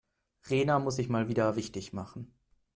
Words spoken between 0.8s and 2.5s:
sich mal wieder wichtig machen.